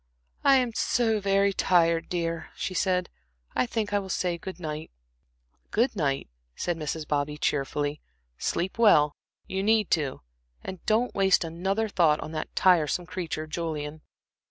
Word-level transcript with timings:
"I 0.43 0.55
am 0.55 0.73
so 0.73 1.19
very 1.19 1.53
tired, 1.53 2.09
dear," 2.09 2.49
she 2.55 2.73
said. 2.73 3.07
"I 3.55 3.67
think 3.67 3.93
I 3.93 3.99
will 3.99 4.09
say 4.09 4.35
good 4.39 4.59
night." 4.59 4.89
"Good 5.69 5.95
night," 5.95 6.27
said 6.55 6.75
Mrs. 6.75 7.07
Bobby, 7.07 7.37
cheerfully. 7.37 8.01
"Sleep 8.39 8.79
well 8.79 9.15
you 9.45 9.61
need 9.61 9.91
to 9.91 10.21
and 10.63 10.83
don't 10.87 11.13
waste 11.13 11.43
another 11.43 11.87
thought 11.87 12.19
on 12.19 12.31
that 12.31 12.55
tiresome 12.55 13.05
creature, 13.05 13.45
Julian." 13.45 14.01